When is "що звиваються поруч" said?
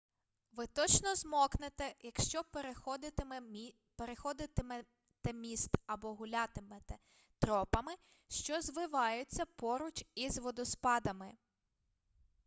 8.29-10.03